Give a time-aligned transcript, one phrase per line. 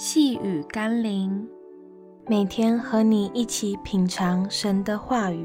[0.00, 1.44] 细雨甘霖，
[2.28, 5.44] 每天和你一起品尝神的话语。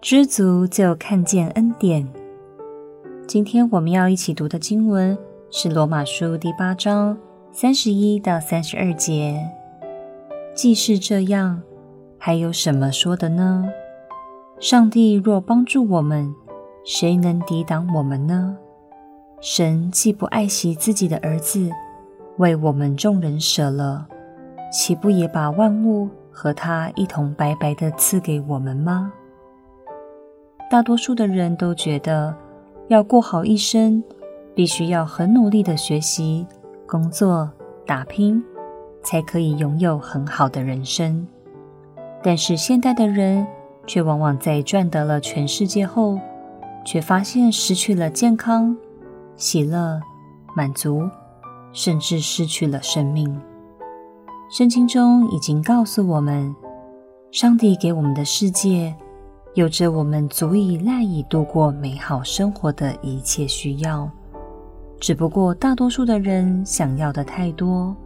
[0.00, 2.12] 知足就看见恩典。
[3.28, 5.16] 今天我们要一起读的经文
[5.48, 7.16] 是罗马书第八章
[7.52, 9.48] 三十一到三十二节。
[10.56, 11.62] 既是这样，
[12.18, 13.68] 还有什么说的呢？
[14.58, 16.34] 上帝若帮助我们，
[16.84, 18.58] 谁能抵挡我们呢？
[19.42, 21.68] 神既不爱惜自己的儿子，
[22.36, 24.06] 为我们众人舍了，
[24.70, 29.12] 岂不也把万物和他一同白白的赐给我们吗？
[30.70, 32.32] 大多数的人都觉得，
[32.86, 34.00] 要过好一生，
[34.54, 36.46] 必须要很努力的学习、
[36.86, 37.50] 工作、
[37.84, 38.40] 打拼，
[39.02, 41.26] 才可以拥有很好的人生。
[42.22, 43.44] 但是现代的人
[43.88, 46.20] 却往往在赚得了全世界后，
[46.84, 48.76] 却发现失去了健康、
[49.36, 50.00] 喜乐、
[50.54, 51.08] 满足，
[51.72, 53.40] 甚至失去了生命。
[54.50, 56.54] 圣经中已经告诉我们，
[57.30, 58.94] 上帝给我们的世界，
[59.54, 64.10] 有着我们足以赖以度过美好生活的一切需要。
[65.00, 67.96] 只不过大多数的人想要的太多，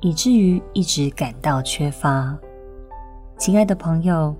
[0.00, 2.36] 以至于一直感到缺乏。
[3.38, 4.34] 亲爱的朋友，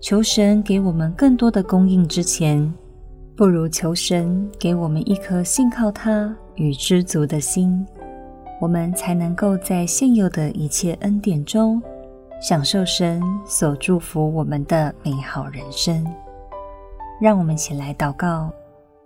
[0.00, 2.72] 求神给我们更多的供应之前，
[3.34, 7.84] 不如求神给我们一颗信靠他与知足的心，
[8.60, 11.82] 我们才能够在现有的一切恩典中，
[12.42, 16.06] 享受神所祝福我们的美好人生。
[17.20, 18.52] 让我们一起来祷告：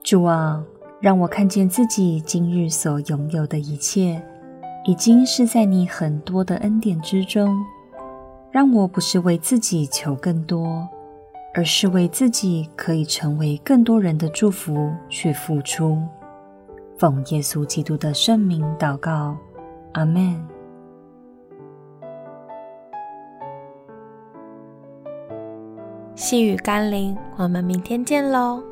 [0.03, 0.63] 主啊，
[1.01, 4.21] 让我看见自己今日所拥有的一切，
[4.87, 7.57] 已经是在你很多的恩典之中。
[8.51, 10.89] 让我不是为自己求更多。
[11.57, 15.99] 而是为自己可以成为更多人的祝福去付出。
[16.99, 19.35] 奉耶稣基督的圣名祷告，
[19.93, 20.39] 阿门。
[26.15, 28.63] 细雨甘霖，我们明天见喽。